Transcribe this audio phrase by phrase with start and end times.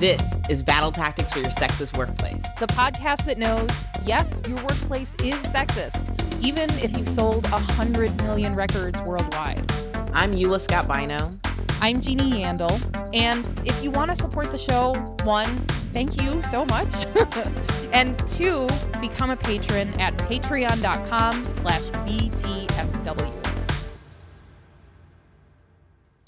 [0.00, 2.42] This is Battle Tactics for Your Sexist Workplace.
[2.58, 3.68] The podcast that knows,
[4.06, 9.70] yes, your workplace is sexist, even if you've sold a hundred million records worldwide.
[10.14, 11.36] I'm Eula Scott Bynoe.
[11.82, 12.80] I'm Jeannie Yandel.
[13.14, 14.94] And if you want to support the show,
[15.24, 17.04] one, thank you so much.
[17.92, 18.68] and two,
[19.02, 23.39] become a patron at patreon.com slash BTSW.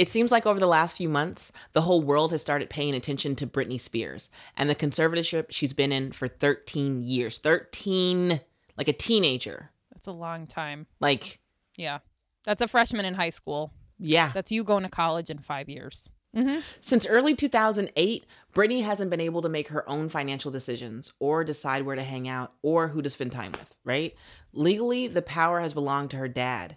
[0.03, 3.37] It seems like over the last few months, the whole world has started paying attention
[3.37, 7.39] to Britney Spears and the conservatorship she's been in for 13 years.
[7.39, 8.41] 13,
[8.77, 9.71] like a teenager.
[9.93, 10.89] That's a long time.
[10.99, 11.39] Like,
[11.77, 12.01] Yeah.
[12.43, 13.73] That's a freshman in high school.
[13.97, 14.33] yeah.
[14.35, 16.09] That's you going to college in five years.
[16.37, 16.63] Mm-hmm.
[16.81, 21.87] Since early 2008, Britney hasn't been able to make her own financial decisions or decide
[21.87, 24.17] where to hang out or who to spend time with, right?
[24.53, 26.77] Legally, the power has belonged to her dad,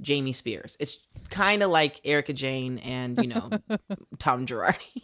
[0.00, 0.76] Jamie Spears.
[0.80, 0.98] It's
[1.30, 3.50] kind of like Erika Jayne and, you know,
[4.18, 4.76] Tom Girardi.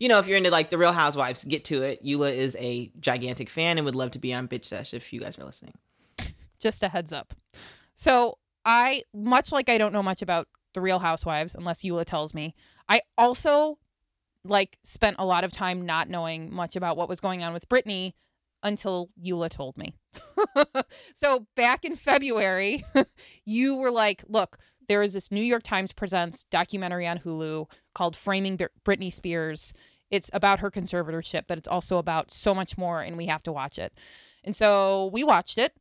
[0.00, 2.04] You know, if you're into like the Real Housewives, get to it.
[2.04, 5.20] Eula is a gigantic fan and would love to be on Bitch Sesh if you
[5.20, 5.74] guys are listening.
[6.58, 7.32] just a heads up.
[7.94, 12.34] So I, much like I don't know much about the Real Housewives, unless Eula tells
[12.34, 12.56] me,
[12.88, 13.78] I also
[14.44, 17.68] like spent a lot of time not knowing much about what was going on with
[17.68, 18.14] Britney
[18.62, 19.94] until Eula told me.
[21.14, 22.84] so back in February,
[23.44, 28.16] you were like, look, there is this New York Times Presents documentary on Hulu called
[28.16, 29.74] Framing Br- Britney Spears.
[30.10, 33.52] It's about her conservatorship, but it's also about so much more, and we have to
[33.52, 33.92] watch it.
[34.44, 35.74] And so we watched it,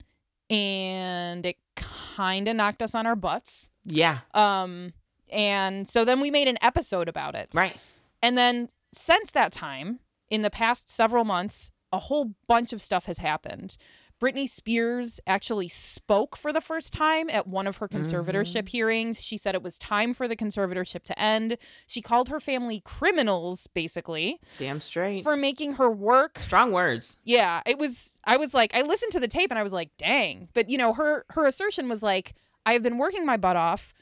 [0.50, 3.69] and it kind of knocked us on our butts.
[3.86, 4.91] Yeah, Um,
[5.30, 7.50] and so then we made an episode about it.
[7.53, 7.78] right.
[8.22, 13.05] And then since that time, in the past several months, a whole bunch of stuff
[13.05, 13.77] has happened.
[14.19, 19.21] Britney Spears actually spoke for the first time at one of her conservatorship hearings.
[19.21, 21.57] She said it was time for the conservatorship to end.
[21.85, 25.23] She called her family criminals, basically, Damn straight.
[25.23, 27.19] for making her work Strong words.
[27.25, 29.91] yeah, it was I was like I listened to the tape and I was like,
[30.00, 32.33] "Dang." But you know, her her assertion was like,
[32.66, 33.94] "I have been working my butt off.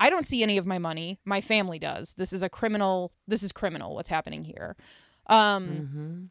[0.00, 1.20] I don't see any of my money.
[1.24, 2.14] My family does.
[2.14, 4.74] This is a criminal this is criminal what's happening here."
[5.28, 6.24] Um hmm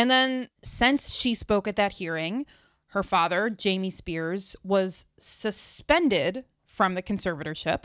[0.00, 2.46] and then since she spoke at that hearing,
[2.86, 7.84] her father, Jamie Spears, was suspended from the conservatorship.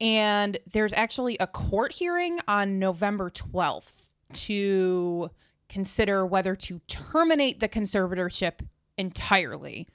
[0.00, 5.30] And there's actually a court hearing on November 12th to
[5.68, 9.88] consider whether to terminate the conservatorship entirely.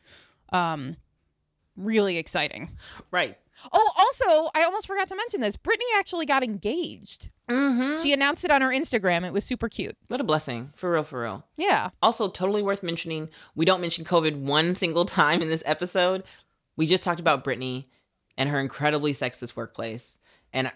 [0.51, 0.95] Um
[1.75, 2.69] really exciting.
[3.09, 3.35] Right.
[3.73, 5.57] Oh, also, I almost forgot to mention this.
[5.57, 7.31] Britney actually got engaged.
[7.51, 8.01] Mm-hmm.
[8.01, 9.25] She announced it on her Instagram.
[9.25, 9.97] It was super cute.
[10.07, 10.71] What a blessing.
[10.75, 11.45] For real, for real.
[11.57, 11.89] Yeah.
[12.01, 16.23] Also, totally worth mentioning, we don't mention COVID one single time in this episode.
[16.77, 17.85] We just talked about Britney
[18.37, 20.17] and her incredibly sexist workplace
[20.53, 20.71] and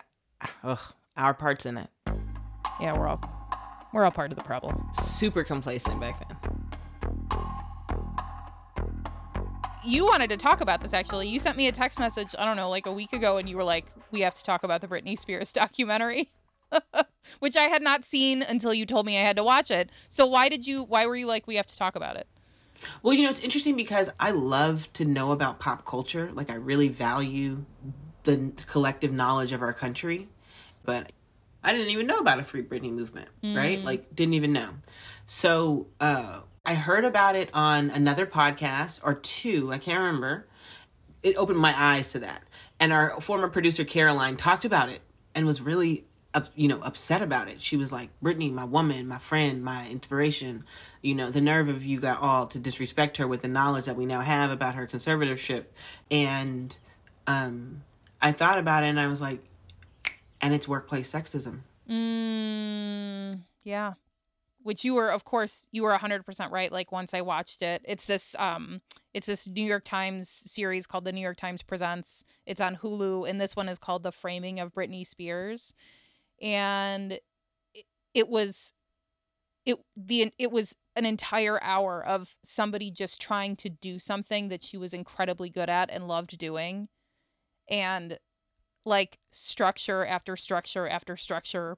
[0.63, 0.79] ugh,
[1.15, 1.89] our parts in it.
[2.81, 3.21] Yeah, we're all
[3.93, 4.89] we're all part of the problem.
[4.93, 6.37] Super complacent back then.
[9.85, 11.29] You wanted to talk about this actually.
[11.29, 13.55] You sent me a text message, I don't know, like a week ago and you
[13.55, 16.29] were like, "We have to talk about the Britney Spears documentary."
[17.39, 19.89] Which I had not seen until you told me I had to watch it.
[20.09, 22.27] So why did you why were you like we have to talk about it?
[23.01, 26.29] Well, you know, it's interesting because I love to know about pop culture.
[26.33, 27.65] Like, I really value
[28.23, 30.27] the collective knowledge of our country.
[30.83, 31.11] But
[31.63, 33.83] I didn't even know about a free Britney movement, right?
[33.83, 34.69] Like, didn't even know.
[35.25, 40.47] So, uh, I heard about it on another podcast or two, I can't remember.
[41.21, 42.43] It opened my eyes to that.
[42.79, 45.01] And our former producer, Caroline, talked about it
[45.33, 47.61] and was really up, you know, upset about it.
[47.61, 50.65] She was like, Britney, my woman, my friend, my inspiration,
[51.01, 53.95] you know, the nerve of you got all to disrespect her with the knowledge that
[53.95, 55.65] we now have about her conservatorship.
[56.11, 56.75] And
[57.25, 57.83] um,
[58.21, 59.39] I thought about it and I was like,
[60.41, 61.61] and it's workplace sexism.
[61.89, 63.93] Mm, yeah.
[64.61, 67.81] Which you were of course you were 100% right like once I watched it.
[67.85, 68.81] It's this um
[69.13, 72.25] it's this New York Times series called The New York Times Presents.
[72.45, 75.73] It's on Hulu and this one is called The Framing of Britney Spears.
[76.41, 77.13] And
[77.73, 78.73] it, it was
[79.65, 84.63] it the it was an entire hour of somebody just trying to do something that
[84.63, 86.87] she was incredibly good at and loved doing
[87.69, 88.17] and
[88.85, 91.77] like structure after structure after structure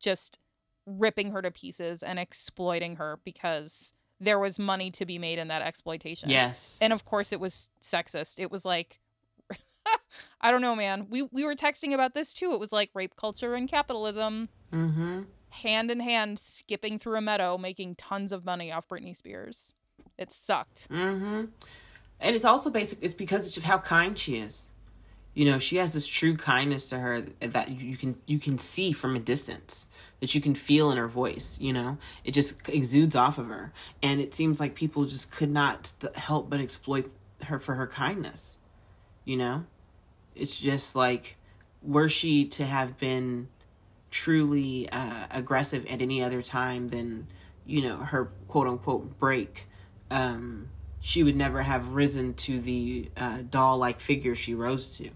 [0.00, 0.38] just
[0.86, 5.48] ripping her to pieces and exploiting her because there was money to be made in
[5.48, 6.30] that exploitation.
[6.30, 6.78] Yes.
[6.80, 8.38] And of course it was sexist.
[8.38, 9.00] It was like
[10.40, 11.06] I don't know, man.
[11.10, 12.52] We we were texting about this too.
[12.52, 15.22] It was like rape culture and capitalism mm-hmm.
[15.50, 19.72] hand in hand skipping through a meadow making tons of money off Britney Spears.
[20.18, 20.88] It sucked.
[20.90, 21.46] Mm-hmm.
[22.20, 22.98] And it's also basic.
[23.02, 24.68] It's because of how kind she is.
[25.34, 28.92] You know, she has this true kindness to her that you can you can see
[28.92, 29.86] from a distance,
[30.20, 31.58] that you can feel in her voice.
[31.60, 33.70] You know, it just exudes off of her,
[34.02, 37.10] and it seems like people just could not help but exploit
[37.44, 38.56] her for her kindness.
[39.26, 39.66] You know,
[40.36, 41.36] it's just like
[41.82, 43.48] were she to have been
[44.10, 47.26] truly uh, aggressive at any other time than
[47.64, 49.66] you know her quote unquote break
[50.10, 50.68] um,
[51.00, 55.10] she would never have risen to the uh, doll like figure she rose to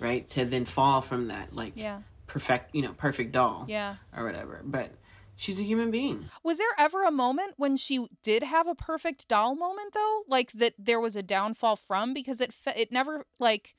[0.00, 2.00] right to then fall from that like Yeah.
[2.26, 3.96] perfect you know perfect doll Yeah.
[4.16, 4.92] or whatever but
[5.36, 9.28] she's a human being Was there ever a moment when she did have a perfect
[9.28, 10.22] doll moment though?
[10.28, 13.74] Like that there was a downfall from because it fe- it never like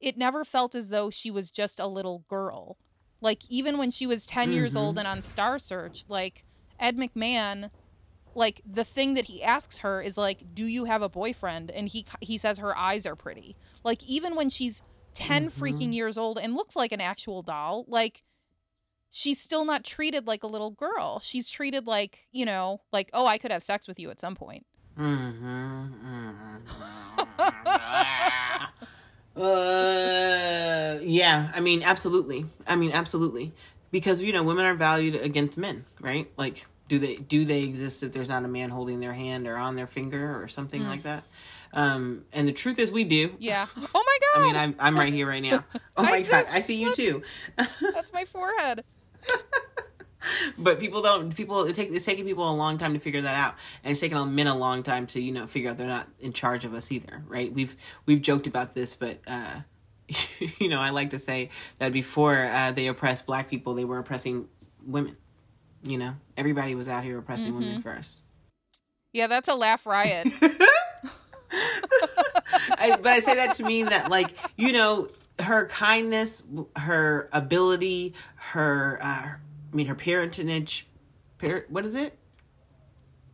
[0.00, 2.76] it never felt as though she was just a little girl.
[3.20, 5.00] Like even when she was 10 years old mm-hmm.
[5.00, 6.44] and on Star Search, like
[6.78, 7.70] Ed McMahon
[8.34, 11.88] like the thing that he asks her is like do you have a boyfriend and
[11.88, 13.56] he he says her eyes are pretty.
[13.84, 14.82] Like even when she's
[15.14, 15.62] 10 mm-hmm.
[15.62, 18.22] freaking years old and looks like an actual doll, like
[19.10, 21.20] she's still not treated like a little girl.
[21.20, 24.36] She's treated like, you know, like, oh, I could have sex with you at some
[24.36, 24.64] point.
[24.98, 25.86] Mm-hmm.
[26.58, 27.44] mm-hmm.
[29.36, 32.46] uh, yeah, I mean, absolutely.
[32.66, 33.52] I mean, absolutely.
[33.90, 36.30] Because you know, women are valued against men, right?
[36.36, 39.56] Like, do they do they exist if there's not a man holding their hand or
[39.56, 41.24] on their finger or something like that?
[41.72, 43.34] Um, and the truth is, we do.
[43.38, 43.66] Yeah.
[43.94, 44.40] Oh my god.
[44.40, 45.64] I mean, I'm I'm right here right now.
[45.96, 47.22] Oh I my god, just- I see you too.
[47.56, 48.84] That's my forehead.
[50.58, 53.34] but people don't people it take, it's taking people a long time to figure that
[53.34, 53.54] out.
[53.82, 56.08] And it's taken a men a long time to you know figure out they're not
[56.20, 57.52] in charge of us either right?
[57.52, 57.76] We've
[58.06, 59.60] we've joked about this but uh
[60.58, 63.98] you know i like to say that before uh, they oppressed black people they were
[63.98, 64.48] oppressing
[64.84, 65.16] women.
[65.82, 68.22] You know everybody was out here oppressing women first
[69.12, 70.28] Yeah, that's a laugh riot.
[71.52, 75.08] I, but I say that to mean that, like, you know,
[75.40, 76.42] her kindness,
[76.76, 79.26] her ability, her, uh,
[79.72, 80.86] I mean, her parentage,
[81.38, 82.18] par- what is it?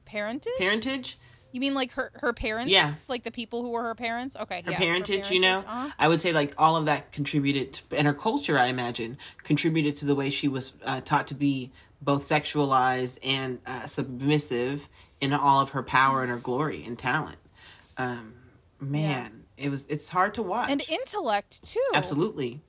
[0.04, 0.52] Parentage?
[0.58, 1.18] Parentage?
[1.52, 2.70] You mean like her her parents?
[2.70, 2.94] Yeah.
[3.08, 4.36] Like the people who were her parents?
[4.36, 4.62] Okay.
[4.66, 5.90] her yeah, parentage, you know, Uh-huh.
[5.98, 9.96] I would say like all of that contributed, to, and her culture, I imagine, contributed
[9.98, 11.72] to the way she was uh, taught to be
[12.02, 14.88] both sexualized and uh, submissive
[15.20, 17.38] in all of her power and her glory and talent.
[17.96, 18.34] Um,
[18.78, 20.68] man, it was it's hard to watch.
[20.70, 21.80] And intellect too.
[21.94, 22.60] Absolutely,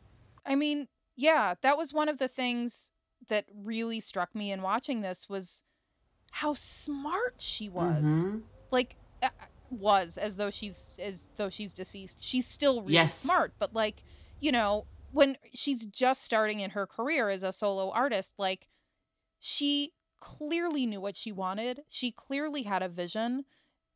[0.46, 0.88] I mean,
[1.18, 2.94] yeah, that was one of the things
[3.30, 5.64] that really struck me in watching this was
[6.32, 8.04] how smart she was.
[8.04, 8.44] Mhm.
[8.72, 9.30] Like uh,
[9.70, 12.24] was as though she's as though she's deceased.
[12.24, 13.18] She's still really Yes.
[13.20, 14.04] smart, but like,
[14.40, 18.68] you know, when she's just starting in her career as a solo artist, like
[19.40, 21.82] she clearly knew what she wanted.
[21.88, 23.46] She clearly had a vision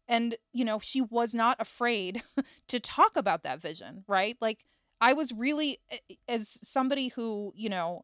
[0.07, 2.24] and you know, she was not afraid
[2.68, 4.38] to talk about that vision, right?
[4.42, 4.66] Like
[5.00, 5.80] I was really
[6.28, 8.04] as somebody who, you know,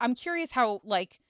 [0.00, 1.20] I'm curious how like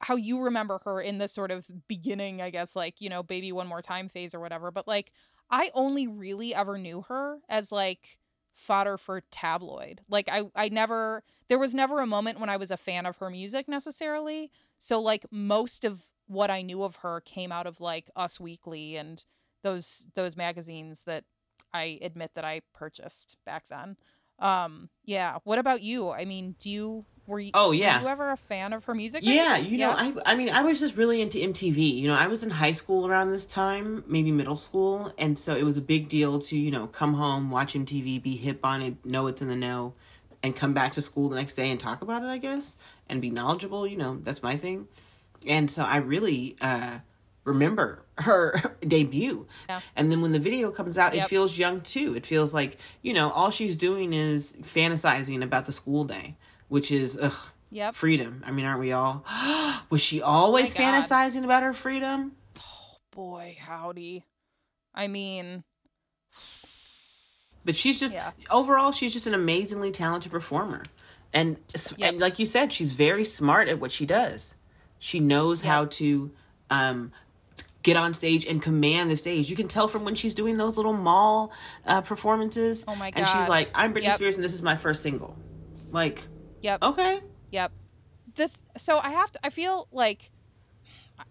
[0.00, 3.52] how you remember her in this sort of beginning, I guess, like, you know, baby
[3.52, 4.70] one more time phase or whatever.
[4.70, 5.12] But like
[5.50, 8.18] I only really ever knew her as like
[8.54, 10.02] fodder for tabloid.
[10.08, 13.16] Like I I never there was never a moment when I was a fan of
[13.18, 14.50] her music necessarily.
[14.78, 18.96] So like most of what I knew of her came out of like Us Weekly
[18.96, 19.24] and
[19.62, 21.24] those those magazines that
[21.72, 23.96] I admit that I purchased back then.
[24.40, 26.10] Um yeah, what about you?
[26.10, 28.00] I mean, do you were you Oh, were yeah.
[28.00, 29.22] you ever a fan of her music?
[29.24, 31.96] Yeah, you know, I I mean, I was just really into MTV.
[31.96, 35.54] You know, I was in high school around this time, maybe middle school, and so
[35.54, 38.82] it was a big deal to you know come home, watch MTV, be hip on
[38.82, 39.94] it, know it's in the know,
[40.42, 42.26] and come back to school the next day and talk about it.
[42.26, 42.76] I guess
[43.08, 43.86] and be knowledgeable.
[43.86, 44.88] You know, that's my thing,
[45.46, 46.98] and so I really uh,
[47.44, 49.46] remember her debut.
[49.68, 49.80] Yeah.
[49.96, 52.14] And then when the video comes out, it feels young too.
[52.16, 56.36] It feels like you know all she's doing is fantasizing about the school day,
[56.68, 57.34] which is ugh
[57.72, 57.94] Yep.
[57.94, 58.42] freedom.
[58.44, 59.24] I mean, aren't we all?
[59.90, 60.82] Was she always God.
[60.94, 62.32] fantasizing about her freedom?
[63.12, 64.24] Boy, howdy.
[64.92, 65.62] I mean,
[67.64, 68.32] But she's just Yeah.
[68.50, 70.82] overall, she's just an amazingly talented performer,
[71.32, 71.58] and,
[71.96, 72.08] Yep.
[72.12, 74.54] and like you said, she's very smart at what she does.
[74.98, 76.32] She knows how to
[76.70, 77.12] um,
[77.82, 79.50] get on stage and command the stage.
[79.50, 81.52] You can tell from when she's doing those little mall
[81.86, 82.84] uh, performances.
[82.86, 83.18] Oh my god!
[83.18, 84.14] And she's like, "I'm Britney Yep.
[84.14, 85.36] Spears, and this is my first single."
[85.90, 86.26] Like,
[86.62, 86.82] yep.
[86.82, 87.20] okay,
[87.50, 87.72] Yep.
[88.36, 90.30] The th- so I have to I feel like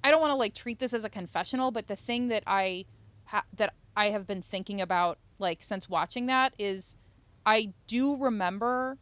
[0.03, 2.86] I don't want to like treat this as a confessional, but the thing that I
[3.25, 6.98] ha- that I have been thinking about like since watching that is
[7.46, 8.98] I do remember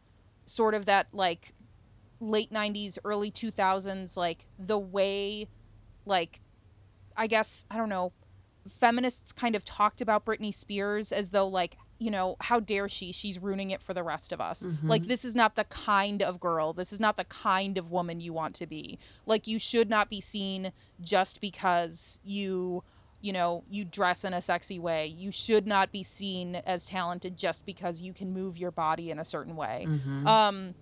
[0.46, 1.52] sort of that like
[2.20, 5.46] late 90s early 2000s like the way
[6.04, 6.40] like
[7.18, 8.12] I guess I don't know
[8.68, 13.12] feminists kind of talked about Britney Spears as though like you know, how dare she?
[13.12, 14.62] She's ruining it for the rest of us.
[14.84, 18.20] Like, this is not the kind of girl, this is not the kind of woman
[18.20, 18.98] you want to be.
[19.26, 22.84] Like, you should not be seen just because you,
[23.20, 25.06] you know, you dress in a sexy way.
[25.06, 29.18] You should not be seen as talented just because you can move your body in
[29.18, 29.86] a certain way.
[30.26, 30.74] Um,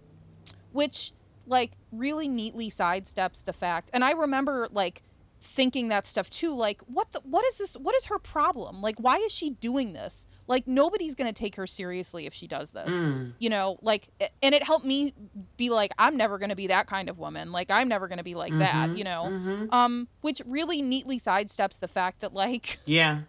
[0.73, 1.13] which,
[1.47, 3.91] like, really neatly sidesteps the fact.
[3.95, 5.03] And I remember, like,
[5.47, 8.97] thinking that stuff too like what the what is this what is her problem like
[8.99, 12.91] why is she doing this like nobody's gonna take her seriously if she does this
[12.91, 13.33] Mm.
[13.39, 14.09] you know like
[14.43, 15.15] and it helped me
[15.57, 18.35] be like i'm never gonna be that kind of woman like i'm never gonna be
[18.35, 19.73] like that you know Mhm.
[19.73, 23.21] um which really neatly sidesteps the fact that like Yeah.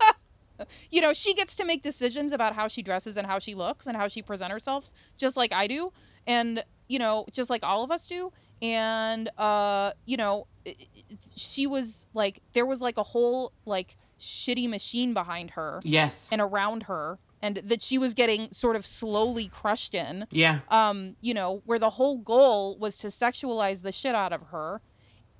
[0.89, 3.85] you know she gets to make decisions about how she dresses and how she looks
[3.85, 5.93] and how she present herself just like i do
[6.25, 10.96] and you know just like all of us do and uh you know i- i-
[11.35, 16.31] she was like there was like a whole like shitty machine behind her Yes.
[16.31, 20.59] and around her and that she was getting sort of slowly crushed in yeah.
[20.69, 24.81] um you know where the whole goal was to sexualize the shit out of her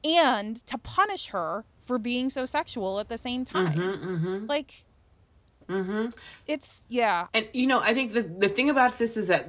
[0.04, 4.84] and to punish her for being so sexual at the same time Mm-hmm, mm-hmm, like
[5.68, 6.10] mm-hmm.
[6.46, 9.48] it's yeah And you know, I think the the thing about this is that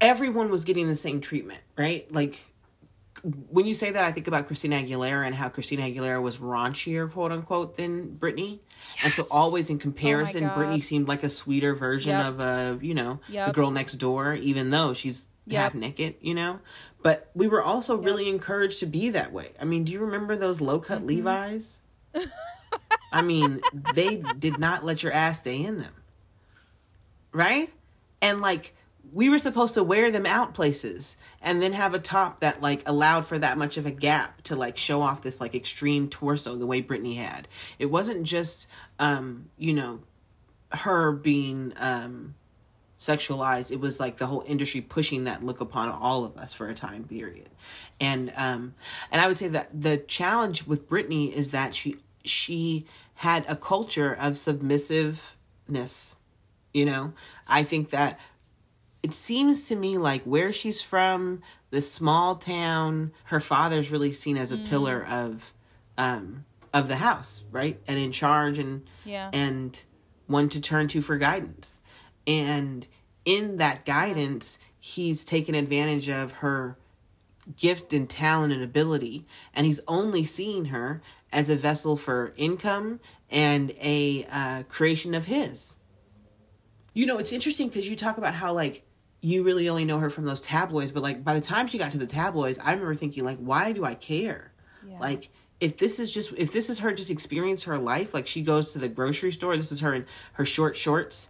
[0.00, 2.10] everyone was getting the same treatment, right?
[2.12, 2.52] Like
[3.22, 7.10] when you say that, I think about Christina Aguilera and how Christina Aguilera was raunchier,
[7.10, 8.60] quote unquote, than Britney.
[9.02, 10.56] And so always in comparison, God.
[10.58, 12.26] Britney seemed like a sweeter version Yep.
[12.26, 15.60] of a, you know, the girl next door, even though she's Yep.
[15.60, 16.58] half naked, you know.
[17.02, 19.52] But we were also really encouraged to be that way.
[19.60, 21.06] I mean, do you remember those low cut Mm-hmm.
[21.06, 21.80] Levi's?
[23.12, 23.60] I mean,
[23.94, 25.92] they did not let your ass stay in them.
[27.32, 27.72] Right?
[28.22, 28.74] And like
[29.12, 32.82] we were supposed to wear them out places and then have a top that like
[32.86, 36.56] allowed for that much of a gap to like show off this like extreme torso
[36.56, 37.48] the way Britney had.
[37.78, 40.00] It wasn't just um, you know,
[40.72, 42.34] her being um
[42.98, 43.70] sexualized.
[43.70, 46.74] It was like the whole industry pushing that look upon all of us for a
[46.74, 47.50] time period.
[48.00, 48.74] And um
[49.10, 52.86] and I would say that the challenge with Britney is that she she
[53.16, 56.16] had a culture of submissiveness.
[56.72, 57.12] You know,
[57.48, 58.18] I think that
[59.02, 64.36] it seems to me like where she's from, this small town, her father's really seen
[64.36, 65.52] as a pillar of
[65.98, 67.80] um of the house, right?
[67.88, 69.30] And in charge and Yeah.
[69.32, 69.84] and
[70.26, 71.80] one to turn to for guidance.
[72.26, 72.86] And
[73.24, 76.76] in that guidance, he's taken advantage of her
[77.56, 79.24] gift and talent and ability,
[79.54, 81.00] and he's only seen her
[81.32, 82.98] as a vessel for income
[83.30, 85.76] and a uh, creation of his.
[86.92, 88.82] You know, it's interesting because you talk about how like
[89.26, 91.90] you really only know her from those tabloids, but like by the time she got
[91.90, 94.52] to the tabloids, I remember thinking like, why do I care?
[94.88, 95.00] Yeah.
[95.00, 98.40] Like if this is just if this is her just experience her life, like she
[98.40, 101.28] goes to the grocery store, this is her in her short shorts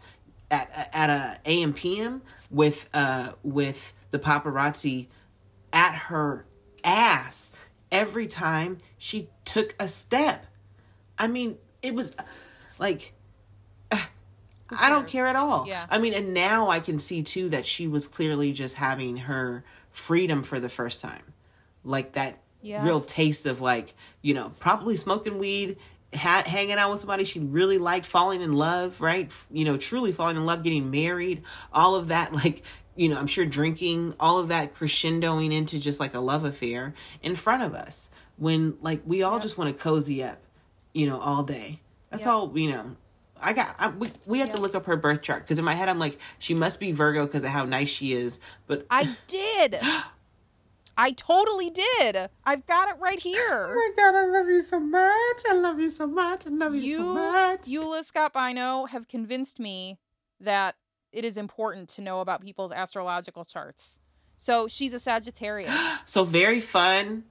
[0.50, 5.07] at at a AM PM with uh with the paparazzi
[5.73, 6.45] at her
[6.85, 7.50] ass
[7.91, 10.45] every time she took a step.
[11.19, 12.15] I mean, it was
[12.79, 13.15] like
[14.71, 15.67] I don't care at all.
[15.67, 15.87] Yeah.
[15.91, 19.65] I mean, and now I can see too that she was clearly just having her
[19.91, 21.23] freedom for the first time.
[21.85, 22.85] Like that Yeah.
[22.85, 25.77] real taste of like, you know, probably smoking weed,
[26.15, 29.31] ha- hanging out with somebody she really liked, falling in love, right?
[29.51, 31.43] You know, truly falling in love, getting married,
[31.73, 32.63] all of that like
[32.99, 36.95] you know, I'm sure drinking, all of that crescendoing into just like a love affair
[37.23, 40.39] in front of us when like we all just want to cozy up,
[40.95, 41.81] you know, all day.
[42.11, 42.33] That's Yep.
[42.33, 42.97] all, you know.
[43.40, 43.75] I got.
[43.78, 45.99] I, we we have to look up her birth chart because in my head I'm
[45.99, 48.40] like she must be Virgo because of how nice she is.
[48.66, 49.78] But I did.
[50.99, 52.31] I totally did.
[52.47, 53.69] I've got it right here.
[53.71, 55.43] oh my god, I love you so much.
[55.47, 56.47] I love you so much.
[56.47, 57.62] I love you, You, so much.
[57.64, 59.99] Eula Scott Bynoe, have convinced me
[60.40, 60.75] that
[61.12, 64.00] it is important to know about people's astrological charts.
[64.38, 65.71] So she's a Sagittarius.
[66.07, 67.25] So very fun.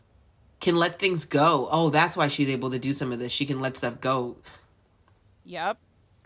[0.59, 1.67] Can let things go.
[1.71, 3.31] Oh, that's why she's able to do some of this.
[3.31, 4.37] She can let stuff go
[5.45, 5.77] yep.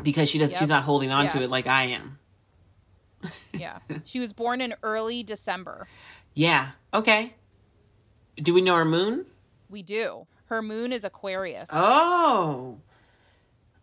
[0.03, 0.51] Because she does.
[0.51, 0.59] Yep.
[0.59, 2.19] She's not holding on to it like I am.
[3.51, 3.79] Yeah.
[4.05, 5.87] she was born in early December.
[6.35, 6.71] Yeah.
[6.93, 7.33] Okay.
[8.37, 9.25] Do we know her moon?
[9.69, 10.25] We do.
[10.45, 11.67] Her moon is Aquarius.
[11.73, 12.77] Oh.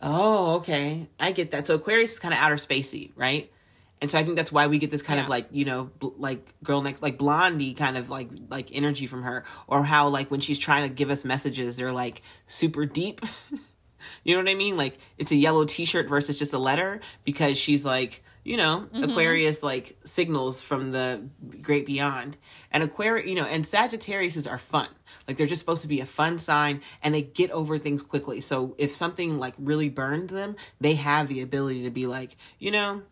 [0.00, 1.08] Oh, okay.
[1.20, 1.66] I get that.
[1.66, 3.52] So Aquarius is kind of outer spacey, right?
[4.00, 6.08] And so I think that's why we get this kind of like, you know, bl-
[6.18, 10.30] like girl next like blondie kind of like like energy from her or how like
[10.30, 13.20] when she's trying to give us messages they're like super deep.
[14.24, 14.76] you know what I mean?
[14.76, 19.10] Like it's a yellow t-shirt versus just a letter because she's like, you know, mm-hmm.
[19.10, 21.28] Aquarius like signals from the
[21.62, 22.36] great beyond.
[22.70, 24.88] And Aquarius, you know, and Sagittarius are fun.
[25.26, 28.40] Like they're just supposed to be a fun sign and they get over things quickly.
[28.40, 32.70] So if something like really burned them, they have the ability to be like, you
[32.70, 33.02] know,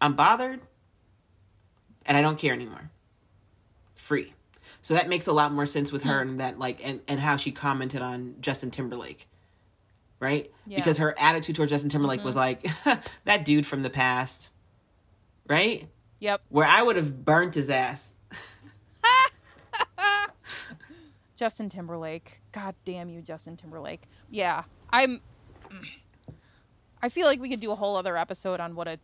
[0.00, 0.62] I'm bothered
[2.06, 2.90] and I don't care anymore.
[3.94, 4.32] Free.
[4.80, 7.36] So that makes a lot more sense with her and that like and, and how
[7.36, 9.28] she commented on Justin Timberlake.
[10.20, 10.50] Right?
[10.66, 10.78] Yeah.
[10.78, 12.26] Because her attitude toward Justin Timberlake mm-hmm.
[12.26, 12.66] was like
[13.24, 14.50] that dude from the past.
[15.48, 15.88] Right?
[16.20, 16.42] Yep.
[16.48, 18.14] Where I would have burnt his ass.
[21.36, 22.40] Justin Timberlake.
[22.52, 24.02] God damn you, Justin Timberlake.
[24.30, 24.62] Yeah.
[24.90, 25.20] I'm
[27.04, 28.98] I feel like we could do a whole other episode on what a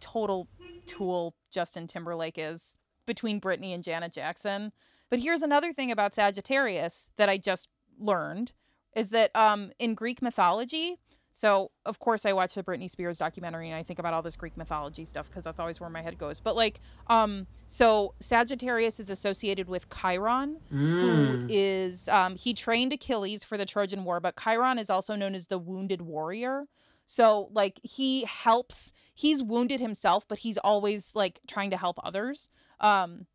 [0.00, 0.48] total
[0.84, 4.70] tool Justin Timberlake is between Britney and Janet Jackson.
[5.08, 7.68] But here's another thing about Sagittarius that I just
[7.98, 8.52] learned
[8.94, 10.98] is that um in Greek mythology,
[11.32, 14.36] so of course I watch the Britney Spears documentary and I think about all this
[14.36, 16.40] Greek mythology stuff because that's always where my head goes.
[16.40, 23.44] But like um so Sagittarius is associated with Chiron, who is um he trained Achilles
[23.44, 26.66] for the Trojan War, but Chiron is also known as the wounded warrior.
[27.06, 32.48] So like he helps he's wounded himself, but he's always like trying to help others.
[32.80, 33.26] Um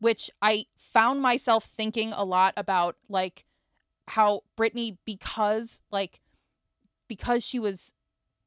[0.00, 3.44] which I found myself thinking a lot about like
[4.08, 6.20] how Britney because like
[7.08, 7.92] because she was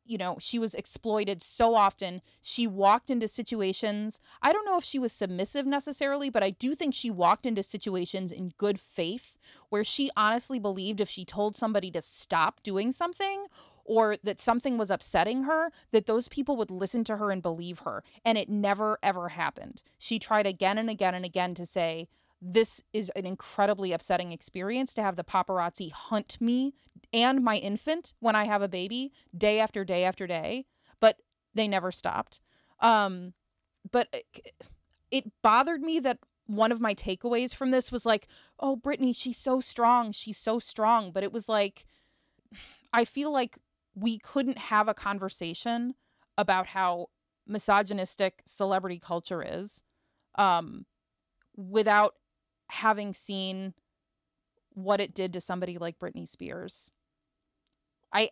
[0.06, 4.84] you know she was exploited so often she walked into situations i don't know if
[4.84, 9.38] she was submissive necessarily but i do think she walked into situations in good faith
[9.70, 13.46] where she honestly believed if she told somebody to stop doing something
[13.90, 17.80] or that something was upsetting her that those people would listen to her and believe
[17.80, 18.04] her.
[18.24, 19.82] And it never ever happened.
[19.98, 22.08] She tried again and again and again to say
[22.42, 26.74] this is an incredibly upsetting experience to have the paparazzi hunt me
[27.12, 30.66] and my infant when I have a baby day after day after day,
[31.00, 31.18] but
[31.54, 32.42] they never stopped.
[32.80, 33.34] Um,
[33.92, 34.08] but
[35.12, 38.28] it, bothered me that one of my takeaways from this was like,
[38.60, 40.12] oh, Britney, she's so strong.
[40.12, 41.12] She's so strong.
[41.12, 41.86] But it was like,
[42.94, 43.58] I feel like
[43.96, 45.96] we couldn't have a conversation
[46.38, 47.08] about how
[47.46, 49.84] misogynistic celebrity culture is
[50.38, 50.86] um,
[51.58, 52.16] without
[52.70, 53.74] having seen
[54.74, 56.92] what it did to somebody like Britney Spears.
[58.14, 58.30] I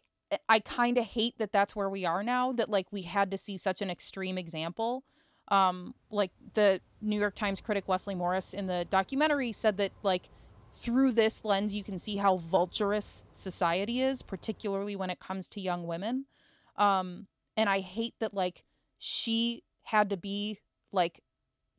[0.50, 3.38] I kind of hate that that's where we are now that like we had to
[3.38, 5.04] see such an extreme example.
[5.50, 10.30] Um like the New York Times critic Wesley Morris in the documentary said that like
[10.72, 15.62] through this lens you can see how vulturous society is particularly when it comes to
[15.62, 16.26] young women.
[16.76, 18.64] Um and I hate that like
[19.00, 20.60] she had to be
[20.92, 21.22] like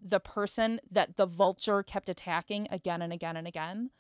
[0.01, 3.91] the person that the vulture kept attacking again and again and again.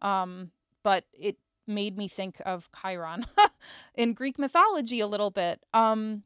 [0.00, 0.50] Um,
[0.82, 1.36] but it
[1.66, 3.24] made me think of Chiron
[3.94, 5.64] in Greek mythology a little bit.
[5.72, 6.24] Um,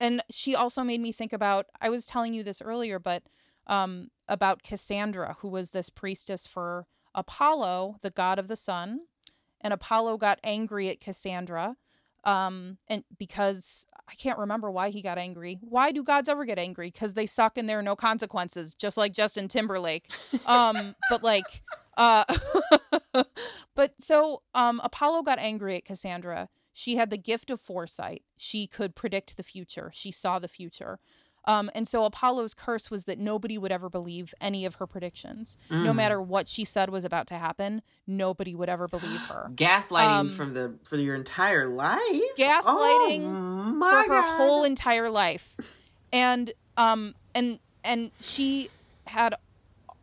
[0.00, 3.22] and she also made me think about, I was telling you this earlier, but
[3.66, 9.00] um, about Cassandra, who was this priestess for Apollo, the god of the sun.
[9.60, 11.76] And Apollo got angry at Cassandra
[12.24, 15.58] um and because i can't remember why he got angry.
[15.62, 16.90] Why do gods ever get angry?
[16.90, 20.10] Because they suck and there are no consequences just like justin timberlake.
[20.46, 21.62] Um but like
[21.96, 22.24] uh
[23.74, 26.48] but so um apollo got angry at cassandra.
[26.72, 28.22] She had the gift of foresight.
[28.36, 29.90] She could predict the future.
[29.92, 31.00] She saw the future
[31.48, 35.56] um, and so Apollo's curse was that nobody would ever believe any of her predictions.
[35.70, 35.96] No Mm.
[35.96, 39.50] matter what she said was about to happen, nobody would ever believe her.
[39.54, 42.00] Gaslighting Um, from the for your entire life.
[42.38, 45.56] Gaslighting oh, for my her whole entire life
[46.12, 48.68] and um and and she
[49.06, 49.34] had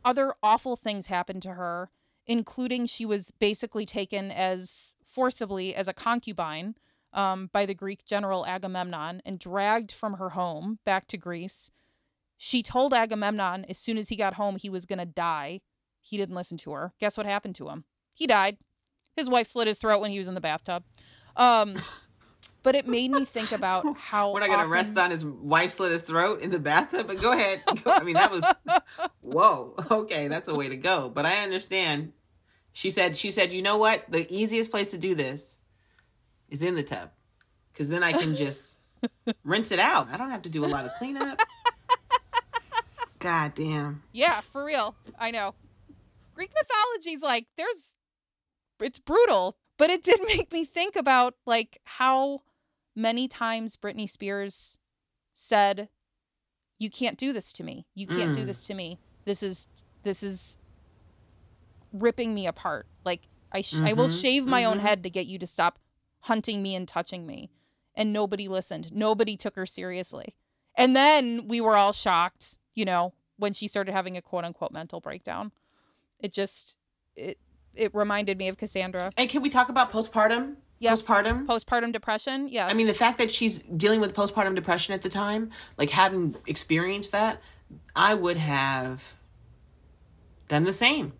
[0.03, 1.89] other awful things happen to her
[2.27, 6.75] including she was basically taken as forcibly as a concubine
[7.15, 11.71] um, by the greek general agamemnon and dragged from her home back to greece
[12.37, 15.61] she told agamemnon as soon as he got home he was going to die
[16.01, 18.57] he didn't listen to her guess what happened to him he died
[19.15, 20.83] his wife slit his throat when he was in the bathtub
[21.37, 21.75] um
[22.63, 25.71] but it made me think about how We're not gonna often- rest on his wife
[25.71, 27.61] slit his throat in the bathtub, but go ahead.
[27.83, 28.43] Go- I mean, that was
[29.21, 29.75] whoa.
[29.91, 31.09] Okay, that's a way to go.
[31.09, 32.13] But I understand.
[32.73, 33.15] She said.
[33.15, 34.05] She said, you know what?
[34.11, 35.61] The easiest place to do this
[36.49, 37.11] is in the tub,
[37.73, 38.77] because then I can just
[39.43, 40.09] rinse it out.
[40.11, 41.39] I don't have to do a lot of cleanup.
[43.19, 44.03] God damn.
[44.11, 44.95] Yeah, for real.
[45.17, 45.55] I know.
[46.35, 47.95] Greek mythology's like there's
[48.81, 52.41] it's brutal, but it did make me think about like how
[52.95, 54.77] many times Britney Spears
[55.33, 55.89] said
[56.77, 57.87] you can't do this to me.
[57.95, 58.47] You can't do Mm.
[58.47, 58.99] this to me.
[59.25, 59.67] This is
[60.03, 60.57] this is
[61.93, 62.85] ripping me apart.
[63.05, 64.81] Like I sh- I will Mhm, shave my own mhm.
[64.81, 65.79] head to get you to stop
[66.25, 67.49] hunting me and touching me.
[67.95, 68.89] And nobody listened.
[68.91, 70.35] Nobody took her seriously.
[70.75, 74.71] And then we were all shocked, you know, when she started having a quote unquote
[74.71, 75.51] mental breakdown.
[76.19, 76.77] It just
[77.15, 77.37] it
[77.73, 79.11] it reminded me of Cassandra.
[79.17, 80.55] And can we talk about postpartum?
[80.79, 81.01] Yes.
[81.01, 81.45] Postpartum?
[81.45, 82.47] Postpartum depression.
[82.49, 82.67] Yeah.
[82.67, 86.35] I mean, the fact that she's dealing with postpartum depression at the time, like having
[86.47, 87.41] experienced that,
[87.95, 89.13] I would have
[90.47, 91.13] done the same.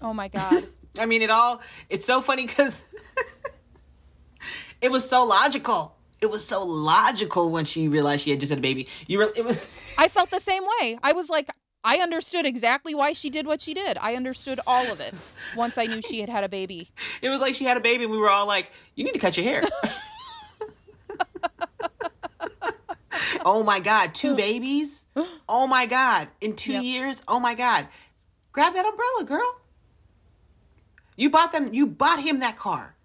[0.00, 0.64] oh my god.
[0.98, 2.84] I mean, it all, it's so funny because
[4.82, 5.96] it was so logical.
[6.20, 8.86] It was so logical when she realized she had just had a baby.
[9.06, 10.98] You were, it was, I felt the same way.
[11.02, 11.48] I was like,
[11.84, 13.98] I understood exactly why she did what she did.
[13.98, 15.14] I understood all of it
[15.54, 16.88] once I knew she had had a baby.
[17.22, 19.18] it was like she had a baby and we were all like, you need to
[19.18, 19.62] cut your hair.
[23.44, 25.06] oh my God, two babies?
[25.48, 26.82] Oh my God, in two Yep.
[26.82, 27.22] years?
[27.28, 27.88] Oh my God.
[28.52, 29.56] Grab that umbrella, girl.
[31.16, 32.96] You bought them, you bought him that car.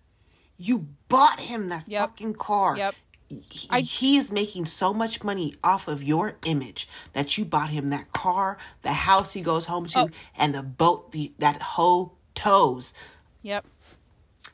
[0.57, 2.01] You bought him that Yep.
[2.01, 2.77] fucking car.
[2.77, 2.95] Yep.
[3.29, 7.69] He, I- he is making so much money off of your image that you bought
[7.69, 10.09] him that car, the house he goes home to, Oh.
[10.37, 12.93] and the boat the, that hoe tows.
[13.41, 13.65] Yep.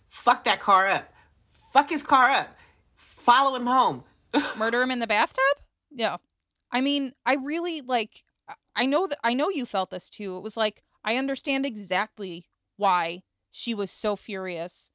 [0.10, 1.14] Fuck that car up.
[1.72, 2.58] Fuck his car up.
[2.96, 4.04] Follow him home.
[4.58, 5.44] Murder him in the bathtub?
[5.92, 6.18] Yeah.
[6.72, 8.24] I mean, I really like
[8.76, 10.38] I know that I know you felt this too.
[10.38, 14.90] It was like I understand exactly why she was so furious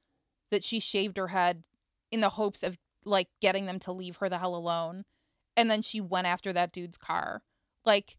[0.51, 1.63] that she shaved her head
[2.11, 5.05] in the hopes of like getting them to leave her the hell alone.
[5.57, 7.43] And then she went after that dude's car.
[7.85, 8.17] Like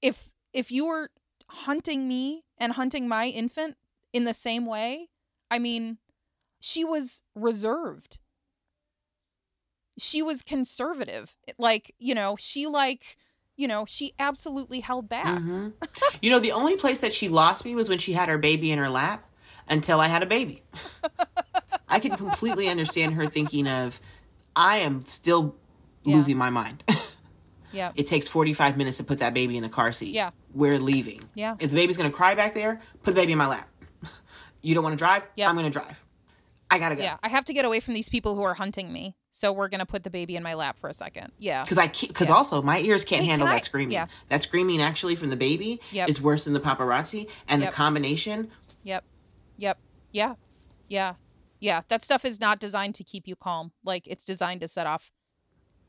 [0.00, 1.10] if if you were
[1.48, 3.76] hunting me and hunting my infant
[4.12, 5.08] in the same way,
[5.50, 5.98] I mean,
[6.60, 8.20] she was reserved
[9.98, 11.36] she was conservative.
[11.58, 13.16] Like, you know, she like,
[13.56, 15.38] you know, she absolutely held back.
[15.38, 15.68] hmm
[16.22, 18.70] you know, the only place that she lost me was when she had her baby
[18.70, 19.28] in her lap
[19.72, 20.62] until I had a baby.
[21.88, 24.00] I can completely understand her thinking of,
[24.54, 25.56] I am still
[26.04, 26.16] Yeah.
[26.16, 26.84] losing my mind.
[27.74, 27.92] Yeah.
[27.94, 30.12] it takes 45 minutes to put that baby in the car seat.
[30.12, 30.32] Yeah.
[30.52, 31.22] We're leaving.
[31.34, 31.54] Yeah.
[31.58, 33.66] If the baby's going to cry back there, put the baby in my lap.
[34.60, 35.26] You don't want to drive?
[35.36, 35.48] Yeah.
[35.48, 36.04] I'm going to drive.
[36.70, 37.02] I got to go.
[37.02, 37.16] Yeah.
[37.22, 39.16] I have to get away from these people who are hunting me.
[39.30, 41.32] So we're going to put the baby in my lap for a second.
[41.38, 41.62] Yeah.
[41.62, 42.34] Because I because Yeah.
[42.34, 43.92] also my ears can't handle can that screaming.
[43.92, 44.06] yeah.
[44.28, 46.10] That screaming actually from the baby Yep.
[46.10, 47.70] is worse than the paparazzi, and Yep.
[47.70, 48.50] the combination.
[48.84, 49.02] Yep.
[49.56, 49.78] Yep.
[50.12, 50.34] Yeah.
[50.88, 51.14] Yeah.
[51.60, 51.82] Yeah.
[51.88, 53.72] That stuff is not designed to keep you calm.
[53.84, 55.10] Like it's designed to set off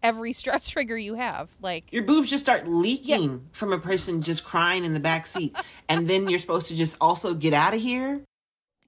[0.02, 1.52] every stress trigger you have.
[1.62, 5.56] Like Your boobs just start leaking from a person just crying in the back seat,
[5.90, 8.22] and then you're supposed to just also get out of here.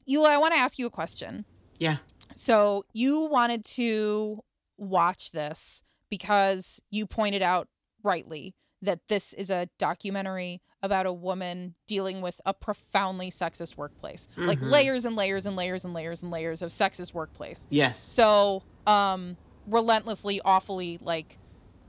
[0.07, 1.45] Eula, I want to ask you a question.
[1.79, 1.97] Yeah.
[2.35, 4.41] So you wanted to
[4.77, 7.67] watch this because you pointed out
[8.03, 14.27] rightly that this is a documentary about a woman dealing with a profoundly sexist workplace.
[14.37, 14.69] Like Mhm.
[14.71, 17.67] layers and layers and layers and layers and layers of sexist workplace.
[17.69, 17.99] Yes.
[17.99, 19.35] So, um
[19.67, 21.37] relentlessly awfully like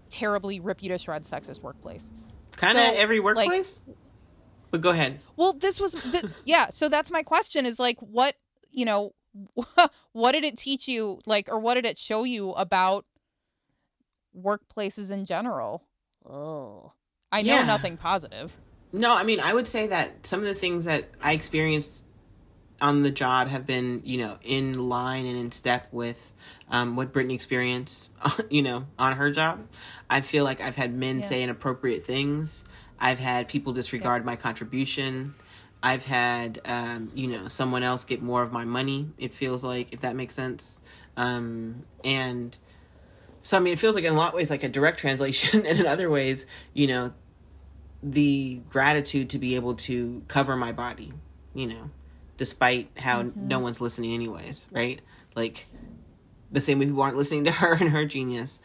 [0.09, 2.11] terribly rip you to shreds sexist workplace.
[2.53, 3.83] Kind of So, every like- workplace.
[4.71, 5.21] but go ahead.
[5.37, 8.35] Well, this was th- yeah, so that's my question is like what,
[8.71, 9.13] you know,
[10.13, 13.05] what did it teach you like or what did it show you about
[14.37, 15.85] workplaces in general?
[16.25, 16.93] Oh.
[17.33, 17.67] I know Yeah.
[17.67, 18.59] nothing positive.
[18.93, 22.05] No, I mean, I would say that some of the things that I experienced
[22.81, 26.33] on the job have been, you know, in line and in step with
[26.71, 28.11] um, what Britney experienced,
[28.51, 29.67] you know, on her job.
[30.11, 31.23] I feel like I've had men Yeah.
[31.23, 32.65] say inappropriate things.
[32.99, 35.35] I've had people disregard my contribution.
[35.83, 39.11] I've had, um, you know, someone else get more of my money.
[39.19, 40.81] It feels like, if that makes sense.
[41.17, 42.57] Um, and
[43.43, 45.65] so, I mean, it feels like in a lot of ways like a direct translation,
[45.67, 47.13] and in other ways, you know,
[48.07, 51.13] the gratitude to be able to cover my body,
[51.55, 51.91] you know,
[52.37, 55.01] despite how no one's listening, anyways, right?
[55.35, 55.67] Like
[56.53, 58.61] the same way people aren't listening to her and her genius.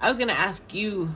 [0.00, 1.14] I was gonna ask you,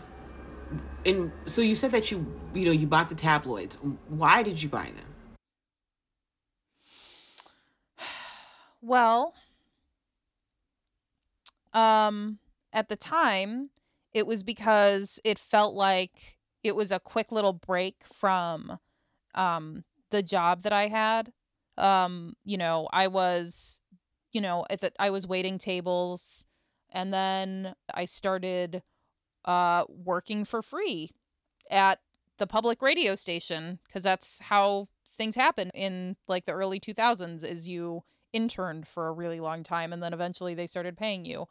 [1.05, 2.24] and so you said that you,
[2.55, 3.76] you know, you bought the tabloids.
[4.09, 5.07] Why did you buy them?
[8.85, 9.35] Well,
[11.72, 12.40] um
[12.72, 13.70] at the time
[14.12, 18.79] it was because it felt like it was a quick little break from
[19.35, 21.33] um the job that I had.
[21.79, 23.81] Um you know, I was
[24.33, 26.46] you know, at the I was waiting tables
[26.92, 28.83] and then I started
[29.44, 31.11] uh working for free
[31.70, 32.01] at
[32.38, 37.68] the public radio station cuz that's how things happen in like the early 2000s is
[37.68, 41.46] you interned for a really long time and then eventually they started paying you.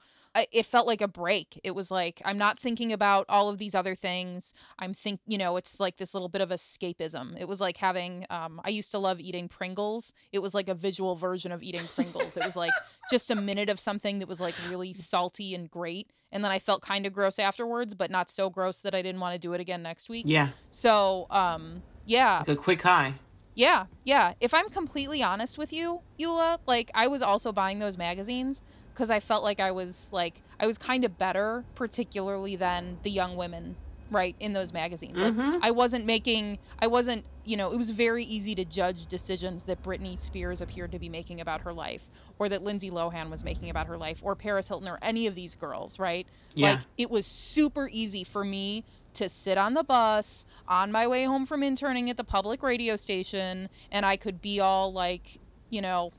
[0.52, 1.60] It felt like a break.
[1.64, 4.54] It was like I'm not thinking about all of these other things.
[4.80, 7.40] I'm think, you know, it's like this little bit of escapism.
[7.40, 10.14] It was like having um I used to love eating Pringles.
[10.32, 12.38] It was like a visual version of eating Pringles.
[12.38, 12.72] it was like
[13.12, 16.60] just a minute of something that was like really salty and great and then I
[16.60, 19.52] felt kind of gross afterwards, but not so gross that I didn't want to do
[19.52, 20.24] it again next week.
[20.28, 22.44] Yeah, So, um yeah.
[22.48, 23.16] a quick high.
[23.54, 24.34] Yeah, yeah.
[24.40, 28.62] If I'm completely honest with you, Eula, like I was also buying those magazines
[28.94, 33.10] because I felt like I was like I was kind of better, particularly than the
[33.10, 33.76] young women,
[34.12, 35.20] right, in those magazines.
[35.20, 35.58] Like mm-hmm.
[35.64, 39.82] I wasn't making, I wasn't, you know, it was very easy to judge decisions that
[39.82, 42.04] Britney Spears appeared to be making about her life,
[42.38, 45.34] or that Lindsay Lohan was making about her life, or Paris Hilton, or any of
[45.34, 46.28] these girls, right?
[46.54, 46.72] Yeah.
[46.72, 51.24] Like it was super easy for me to sit on the bus on my way
[51.24, 55.40] home from interning at the public radio station, and I could be all like,
[55.72, 56.12] you know,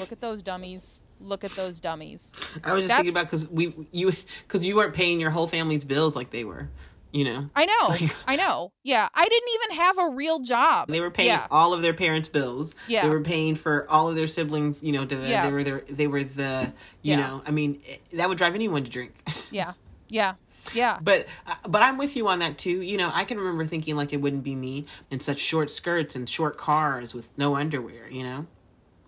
[0.00, 1.00] look at those dummies.
[1.24, 2.32] Look at those dummies.
[2.62, 4.12] I was just thinking about because we you
[4.46, 6.68] because you weren't paying your whole family's bills like they were,
[7.12, 7.48] you know.
[7.56, 7.96] I know.
[8.28, 8.72] I know.
[8.82, 9.08] Yeah.
[9.14, 10.88] I didn't even have a real job.
[10.88, 11.46] They were paying Yeah.
[11.50, 12.74] all of their parents' bills.
[12.86, 13.02] Yeah.
[13.04, 14.82] They were paying for all of their siblings.
[14.82, 15.46] You know, da- da- Yeah.
[15.46, 17.20] they were their, they were the you Yeah.
[17.20, 17.42] know.
[17.46, 17.80] I mean,
[18.12, 19.14] that would drive anyone to drink.
[19.50, 19.72] Yeah.
[20.08, 20.34] Yeah.
[20.74, 20.98] Yeah.
[21.02, 22.80] but uh, but I'm with you on that too.
[22.82, 26.14] You know, I can remember thinking like it wouldn't be me in such short skirts
[26.16, 28.08] and short cars with no underwear.
[28.10, 28.46] You know.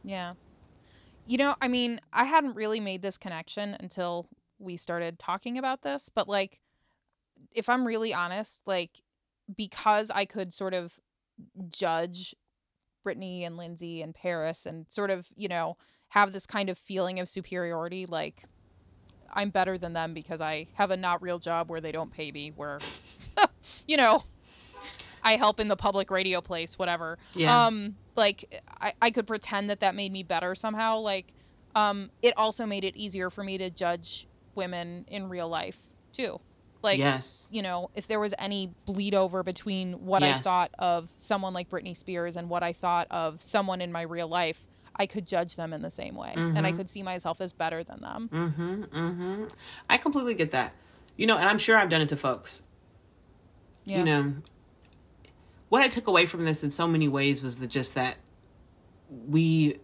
[0.05, 0.35] Yeah.
[1.27, 5.83] You know, I mean, I hadn't really made this connection until we started talking about
[5.83, 6.61] this, but like
[7.53, 9.03] if I'm really honest, like
[9.55, 10.99] because I could sort of
[11.69, 12.35] judge
[13.07, 15.77] Britney and Lindsay and Paris and sort of, you know,
[16.09, 18.45] have this kind of feeling of superiority like
[19.33, 22.31] I'm better than them because I have a not real job where they don't pay
[22.33, 22.79] me where
[23.87, 24.25] you know,
[25.23, 27.19] I help in the public radio place, whatever.
[27.35, 27.67] Yeah.
[27.67, 30.99] Um, like I, I could pretend that that made me better somehow.
[30.99, 31.33] Like,
[31.75, 35.79] um, it also made it easier for me to judge women in real life
[36.13, 36.41] too.
[36.83, 37.49] Like, yes.
[37.51, 41.69] you know, if there was any bleed over between what I thought of someone like
[41.69, 44.61] Britney Spears and what I thought of someone in my real life,
[44.95, 47.83] I could judge them in the same way, and I could see myself as better
[47.83, 48.31] than them.
[48.33, 48.83] Mm-hmm.
[48.85, 49.45] Mm-hmm.
[49.91, 50.75] I completely get that.
[51.17, 52.63] You know, and I'm sure I've done it to folks.
[53.85, 53.99] Yeah.
[53.99, 54.35] You know,
[55.69, 58.17] what I took away from this in so many ways was the just that
[59.09, 59.79] we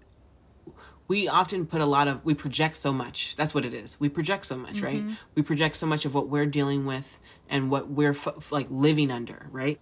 [1.09, 3.37] we often put a lot of we project so much.
[3.37, 3.99] That's what it is.
[4.01, 5.01] We project so much, right?
[5.01, 5.15] Mm-hmm.
[5.35, 9.11] We project so much of what we're dealing with and what we're f- like living
[9.11, 9.79] under, right?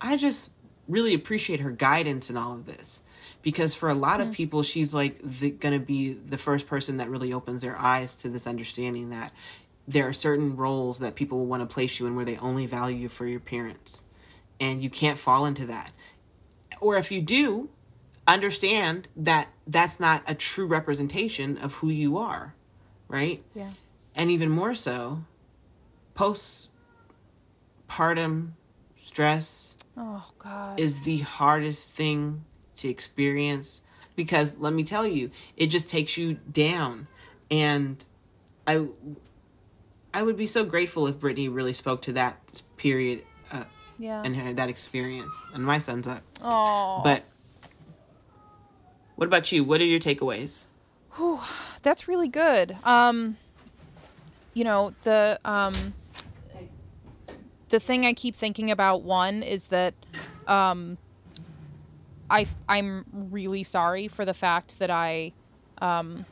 [0.00, 0.50] I just
[0.86, 3.02] really appreciate her guidance in all of this
[3.42, 4.34] because for a lot of mm-hmm.
[4.34, 8.28] people she's like the, gonna be the first person that really opens their eyes to
[8.28, 9.32] this understanding that
[9.86, 12.64] there are certain roles that people will want to place you in where they only
[12.64, 14.04] value you for your appearance
[14.60, 15.92] and you can't fall into that
[16.80, 17.68] or if you do
[18.26, 22.54] understand that that's not a true representation of who you are
[23.08, 23.70] right Yeah.
[24.14, 25.22] and even more so
[27.88, 28.50] postpartum
[29.00, 30.78] stress Oh God.
[30.78, 32.44] is the hardest thing
[32.76, 33.80] to experience
[34.14, 37.08] because let me tell you it just takes you down
[37.50, 38.06] and
[38.66, 38.86] i
[40.14, 43.24] i would be so grateful if britney really spoke to that period
[43.98, 44.22] yeah.
[44.24, 47.00] and her, that experience and my son's up oh.
[47.04, 47.24] but
[49.16, 50.66] what about you what are your takeaways
[51.82, 52.76] that's really good.
[52.84, 53.36] Um,
[54.54, 55.94] you know the um,
[57.68, 59.94] the thing I keep thinking about one is that
[60.46, 60.98] um,
[62.30, 65.32] I I'm really sorry for the fact that I
[65.80, 66.24] um,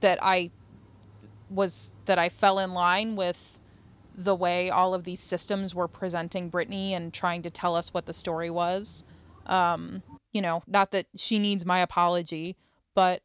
[0.00, 0.50] that I
[1.50, 3.58] was that I fell in line with
[4.16, 8.06] the way all of these systems were presenting Britney and trying to tell us what
[8.06, 9.04] the story was.
[9.46, 12.56] Um, you know, not that she needs my apology,
[12.94, 13.22] but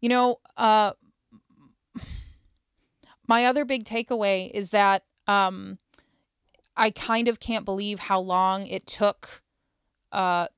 [0.00, 0.92] you know, uh,
[3.26, 5.78] my other big takeaway is that um,
[6.76, 9.42] I kind of can't believe how long it took
[10.12, 10.48] uh,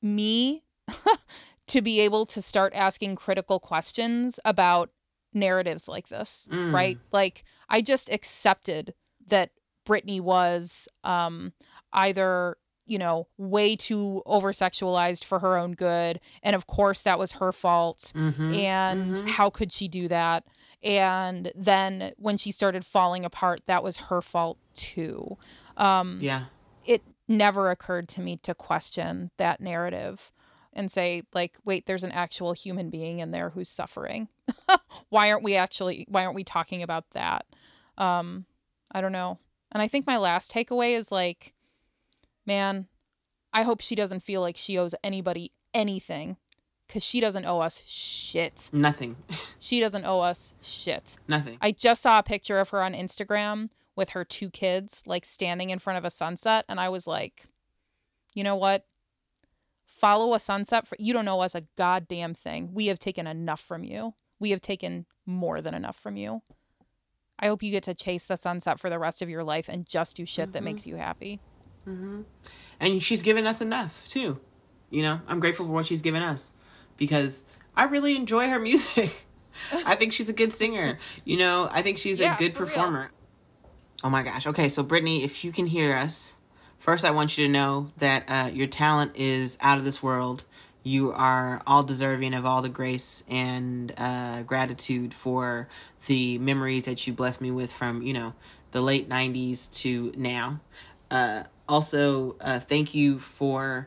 [0.00, 0.64] me
[1.66, 4.90] to be able to start asking critical questions about
[5.34, 6.72] narratives like this, Mm.
[6.72, 6.98] right?
[7.12, 8.94] Like, I just accepted
[9.28, 9.50] that
[9.86, 11.52] Britney was um,
[11.92, 17.16] either you know way too over sexualized for her own good and of course that
[17.18, 18.52] was her fault mm-hmm.
[18.54, 20.44] and how could she do that
[20.82, 25.38] and then when she started falling apart that was her fault too
[25.76, 26.46] um yeah
[26.84, 30.32] it never occurred to me to question that narrative
[30.72, 34.28] and say like wait there's an actual human being in there who's suffering.
[35.08, 37.46] Why aren't we actually why aren't we talking about that?
[37.98, 38.46] Um
[38.90, 39.38] i don't know.
[39.70, 41.54] And i think my last takeaway is like
[42.46, 42.86] man
[43.52, 46.36] i hope she doesn't feel like she owes anybody anything
[46.86, 48.68] because she doesn't owe us shit.
[48.72, 49.16] Nothing.
[49.58, 51.16] She doesn't owe us shit.
[51.28, 51.56] Nothing.
[51.62, 55.70] I just saw a picture of her on Instagram with her two kids, like standing
[55.70, 56.64] in front of a sunset.
[56.68, 57.44] And I was like,
[58.34, 58.84] you know what?
[59.92, 60.86] Follow a sunset.
[60.86, 62.70] For, you don't know us a goddamn thing.
[62.72, 64.14] We have taken enough from you.
[64.40, 66.42] We have taken more than enough from you.
[67.38, 69.86] I hope you get to chase the sunset for the rest of your life and
[69.86, 70.90] just do shit that makes mm-hmm.
[70.90, 71.40] you happy.
[71.86, 72.22] Mm-hmm.
[72.78, 74.38] and she's given us enough too
[74.88, 76.52] you know i'm grateful for what she's given us
[76.96, 77.42] because
[77.74, 79.26] i really enjoy her music
[79.86, 80.98] I think she's a good singer.
[81.24, 82.72] You know, I think she's Yeah, a good for real.
[82.72, 83.10] performer.
[84.04, 84.46] Oh my gosh.
[84.46, 86.32] Okay, so Britney, if you can hear us,
[86.82, 90.42] first I want you to know that uh, your talent is out of this world.
[90.82, 95.68] You are all deserving of all the grace and uh, gratitude for
[96.06, 98.34] the memories that you blessed me with from, you know,
[98.72, 100.58] the late 90s to now.
[101.08, 103.86] Uh, also, uh, thank you for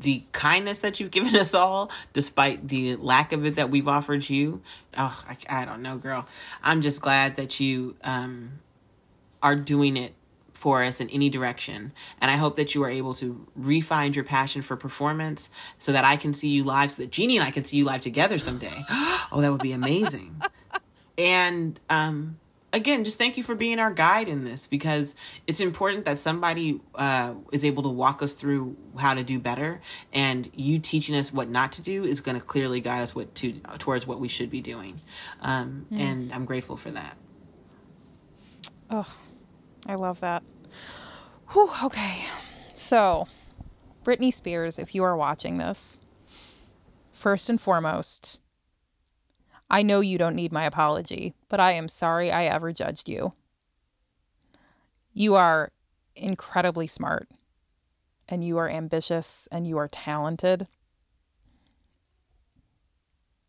[0.00, 4.30] the kindness that you've given us all, despite the lack of it that we've offered
[4.30, 4.62] you.
[4.96, 6.26] Oh, I, I don't know, girl.
[6.62, 8.60] I'm just glad that you um,
[9.42, 10.14] are doing it
[10.56, 11.92] for us in any direction.
[12.20, 16.04] And I hope that you are able to refind your passion for performance so that
[16.04, 18.38] I can see you live, so that Jeannie and I can see you live together
[18.38, 18.74] someday.
[18.90, 20.40] oh, that would be amazing.
[21.18, 22.38] and um,
[22.72, 25.14] again, just thank you for being our guide in this because
[25.46, 29.80] it's important that somebody uh, is able to walk us through how to do better,
[30.12, 33.34] and you teaching us what not to do is going to clearly guide us what
[33.36, 35.00] to towards what we should be doing.
[35.40, 37.16] Um, And I'm grateful for that.
[38.90, 39.12] Oh,
[39.88, 40.42] I love that.
[41.50, 42.24] Whew, okay.
[42.74, 43.28] So,
[44.04, 45.96] Britney Spears, if you are watching this,
[47.12, 48.40] first and foremost,
[49.70, 53.32] I know you don't need my apology, but I am sorry I ever judged you.
[55.12, 55.72] You are
[56.14, 57.28] incredibly smart,
[58.28, 60.66] and you are ambitious, and you are talented.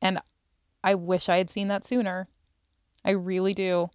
[0.02, 0.20] And
[0.84, 2.28] I wish I had seen that sooner.
[3.04, 3.90] I really do.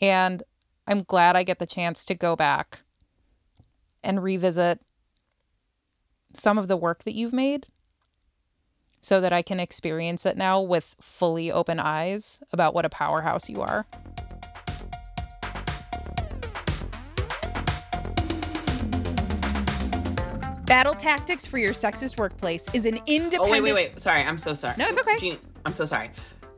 [0.00, 0.42] And
[0.88, 2.80] I'm glad I get the chance to go back
[4.02, 4.80] and revisit
[6.32, 7.66] some of the work that you've made
[9.02, 13.50] so that I can experience it now with fully open eyes about what a powerhouse
[13.50, 13.84] you are.
[20.64, 23.42] Battle Tactics for Your Sexist Workplace is an independent.
[23.42, 24.00] Oh wait, wait, wait.
[24.00, 24.76] Sorry, I'm so sorry.
[24.78, 25.18] No, it's okay.
[25.18, 26.08] Jeannie, I'm so sorry.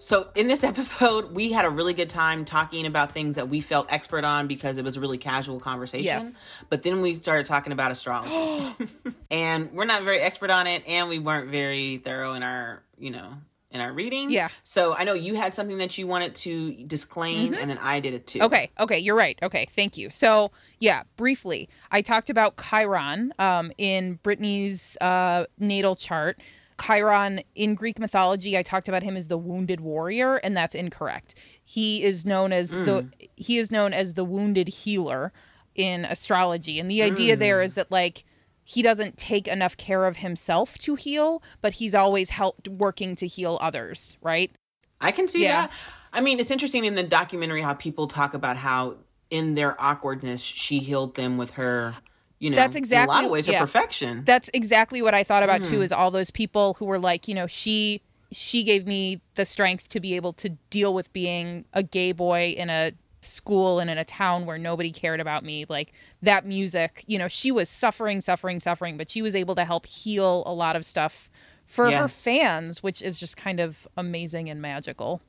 [0.00, 3.60] So in this episode, we had a really good time talking about things that we
[3.60, 6.04] felt expert on because it was a really casual conversation.
[6.04, 6.40] Yes.
[6.68, 8.74] But then we started talking about astrology,
[9.30, 13.10] and we're not very expert on it, and we weren't very thorough in our, you
[13.10, 13.34] know,
[13.70, 14.30] in our reading.
[14.30, 14.48] Yeah.
[14.64, 18.14] So I know you had something that you wanted to disclaim, and then I did
[18.14, 18.40] it too.
[18.40, 19.38] Okay, okay, you're right.
[19.42, 20.10] Okay, thank you.
[20.10, 26.40] So, yeah, briefly, I talked about Chiron um, in Britney's uh, natal chart.
[26.80, 31.34] Chiron in Greek mythology, I talked about him as the wounded warrior, and that's incorrect.
[31.64, 33.26] He is known as the hmm.
[33.36, 35.32] he is known as the wounded healer
[35.74, 37.64] in astrology, and the idea there hmm.
[37.64, 38.24] is that like
[38.64, 43.26] he doesn't take enough care of himself to heal, but he's always helped working to
[43.26, 44.52] heal others, right?
[45.00, 45.62] I can see Yeah.
[45.62, 45.72] that.
[46.12, 48.98] I mean, it's interesting in the documentary how people talk about how
[49.30, 51.96] in their awkwardness she healed them with her,
[52.40, 53.60] you know, That's in a lot exactly- of ways yeah.
[53.60, 54.24] perfection.
[54.24, 55.82] that's exactly what I thought about too mm-hmm.
[55.82, 59.88] is all those people who were like, you know, she she gave me the strength
[59.90, 63.98] to be able to deal with being a gay boy in a school and in
[63.98, 65.66] a town where nobody cared about me.
[65.68, 69.64] Like that music you know she was suffering suffering suffering but she was able to
[69.64, 71.28] help heal a lot of stuff
[71.66, 75.20] for her fans which is just kind of amazing and magical.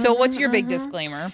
[0.00, 0.84] So what's your big mm-hmm, mm-hmm.
[0.84, 1.32] disclaimer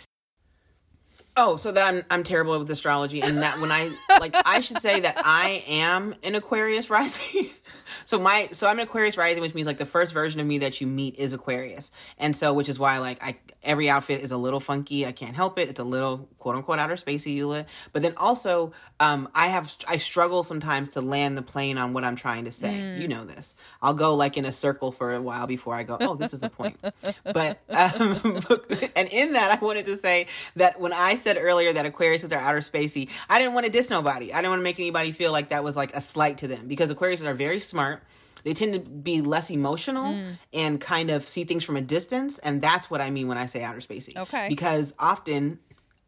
[1.41, 4.81] Oh, so that I'm I'm terrible with astrology, and that when I like I should
[4.81, 7.51] say that I am an Aquarius rising.
[8.05, 10.59] so my so I'm an Aquarius rising, which means like the first version of me
[10.59, 14.33] that you meet is Aquarius, and so which is why like I every outfit is
[14.33, 15.07] a little funky.
[15.07, 15.69] I can't help it.
[15.69, 17.67] It's a little quote unquote outer spacey, Eula.
[17.93, 22.03] But then also um I have I struggle sometimes to land the plane on what
[22.03, 22.99] I'm trying to say.
[22.99, 23.55] You know this.
[23.81, 25.99] I'll go like in a circle for a while before I go.
[26.01, 26.81] Oh, this is the point.
[27.23, 28.41] but um,
[28.97, 32.41] and in that I wanted to say that when I said earlier that Aquariuses are
[32.41, 34.33] outer spacey, I didn't want to diss nobody.
[34.33, 36.67] I didn't want to make anybody feel like that was like a slight to them
[36.69, 38.03] because Aquariuses are very smart.
[38.45, 40.39] They tend to be less emotional mm.
[40.55, 43.47] and kind of see things from a distance, and that's what I mean when I
[43.47, 44.17] say outer spacey.
[44.17, 44.47] Okay.
[44.49, 45.59] Because often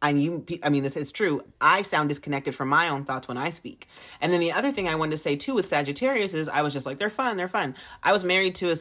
[0.01, 3.37] and you i mean this is true i sound disconnected from my own thoughts when
[3.37, 3.87] i speak
[4.19, 6.73] and then the other thing i wanted to say too with sagittarius is i was
[6.73, 8.75] just like they're fun they're fun i was married to a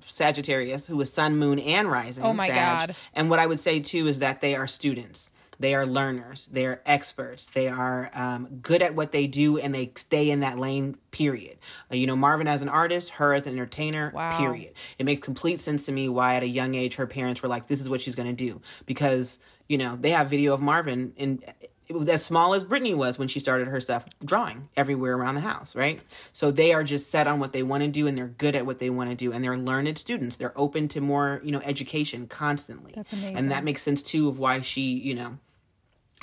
[0.00, 2.88] sagittarius who was sun moon and rising Oh my Sag.
[2.88, 2.96] God.
[3.14, 6.46] and what i would say too is that they are students they are learners.
[6.52, 7.46] They are experts.
[7.46, 11.58] They are um, good at what they do and they stay in that lane period.
[11.90, 14.36] Uh, you know marvin as an artist her as an entertainer Wow.
[14.38, 14.74] period.
[14.98, 17.68] It makes complete sense to me why at a young age her parents were like
[17.68, 18.60] this is what she's going to do.
[18.84, 19.38] Because
[19.68, 21.42] you know they have video of marvin and
[21.88, 25.34] it was as small as britney was when she started her stuff drawing everywhere around
[25.36, 26.00] the house right?
[26.32, 28.66] So they are just set on what they want to do and they're good at
[28.66, 30.36] what they want to do and they're learned students.
[30.36, 32.92] They're open to more you know education constantly.
[32.94, 33.36] That's amazing.
[33.36, 35.38] and that makes sense too of why she you know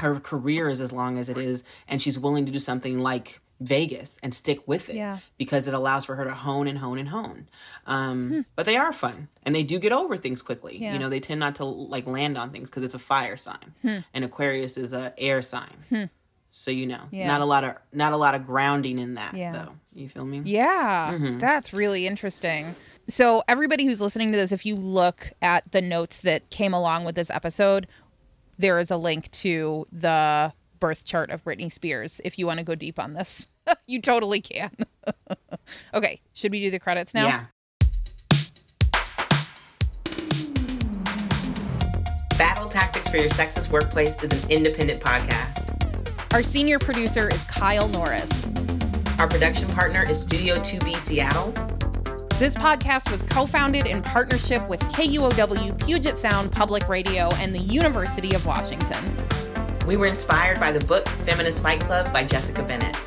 [0.01, 3.39] her career is as long as it is and she's willing to do something like
[3.61, 5.19] Vegas and stick with it Yeah.
[5.37, 7.47] because it allows for her to hone and hone and hone.
[7.85, 10.77] Um, But they are fun and they do get over things quickly.
[10.77, 10.83] Hmm.
[10.83, 10.93] Yeah.
[10.93, 13.73] You know, they tend not to like land on things because it's a fire sign,
[13.81, 13.97] Hmm.
[14.13, 16.09] and Aquarius is a air sign.
[16.51, 17.27] So you know, Yeah.
[17.27, 19.73] not a lot of not a lot of grounding in that though.
[19.95, 20.41] You feel me?
[20.45, 22.75] Yeah, that's really interesting.
[23.09, 27.03] So, everybody who's listening to this, if you look at the notes that came along
[27.03, 27.85] with this episode,
[28.57, 32.63] there is a link to the birth chart of Britney Spears if you want to
[32.63, 33.47] go deep on this.
[33.87, 34.71] you totally can.
[35.93, 37.27] okay, should we do the credits now?
[37.27, 37.45] Yeah.
[42.37, 45.69] Battle Tactics for Your Sexist Workplace is an independent podcast.
[46.33, 48.29] Our senior producer is Kyle Norris.
[49.19, 51.53] Our production partner is Studio 2B Seattle.
[52.43, 57.59] This podcast was co founded in partnership with KUOW Puget Sound Public Radio and the
[57.59, 59.01] University of Washington.
[59.87, 62.97] We were inspired by the book Feminist Fight Club by Jessica Bennett.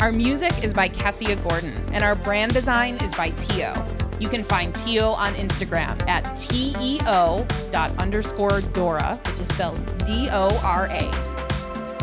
[0.00, 3.84] Our music is by Kessia Gordon, and our brand design is by Tio.
[4.20, 10.28] You can find Tio on Instagram at teo dot underscore Dora, which is spelled D
[10.30, 11.10] O R A.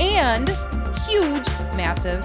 [0.02, 0.50] And
[1.08, 1.48] huge,
[1.78, 2.20] massive,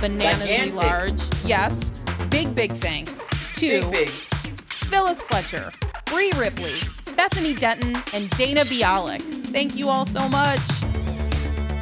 [0.00, 1.92] bananas large, yes,
[2.30, 3.33] big, big thanks
[3.70, 4.08] Big, big.
[4.08, 5.72] Phyllis Fletcher,
[6.06, 6.74] Bree Ripley,
[7.16, 9.22] Bethany Denton, and Dana Bialik.
[9.46, 10.60] Thank you all so much.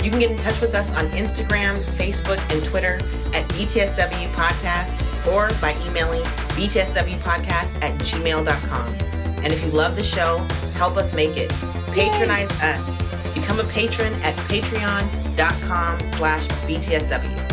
[0.02, 2.94] You can get in touch with us on Instagram, Facebook, and Twitter
[3.34, 5.02] at BTSW Podcast
[5.32, 6.22] or by emailing
[6.54, 8.94] btswpodcast at gmail.com.
[9.44, 10.38] And if you love the show,
[10.74, 11.50] help us make it.
[11.92, 13.02] Patronize us.
[13.34, 17.51] Become a patron at patreon.com slash btsw.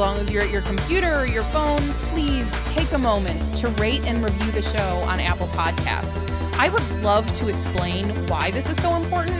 [0.00, 1.78] Long as you're at your computer or your phone,
[2.08, 6.30] please take a moment to rate and review the show on Apple Podcasts.
[6.54, 9.36] I would love to explain why this is so important.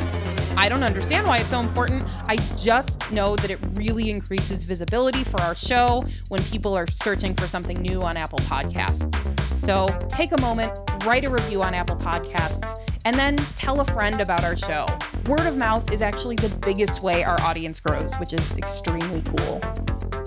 [0.58, 2.06] I don't understand why it's so important.
[2.26, 7.34] I just know that it really increases visibility for our show when people are searching
[7.34, 9.16] for something new on Apple Podcasts.
[9.54, 14.20] So take a moment, write a review on Apple Podcasts, and then tell a friend
[14.20, 14.84] about our show.
[15.26, 19.62] Word of mouth is actually the biggest way our audience grows, which is extremely cool.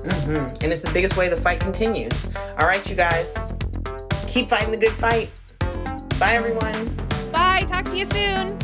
[0.04, 0.64] Mm-hmm.
[0.64, 2.28] And it's the biggest way the fight continues.
[2.60, 3.54] All right, you guys.
[4.28, 5.32] Keep fighting the good fight.
[6.20, 6.96] Bye, everyone.
[7.32, 7.66] Bye.
[7.68, 8.58] Talk to you soon.